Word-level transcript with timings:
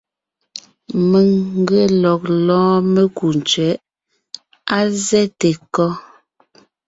Mèŋ 1.09 1.27
n 1.41 1.49
ge 1.67 1.81
lɔg 2.01 2.21
lɔ́ɔn 2.47 2.79
mekú 2.93 3.27
tsẅɛ̌ʼ. 3.47 3.81
Á 4.75 4.77
zɛ́te 5.05 5.49
kɔ́? 5.73 5.89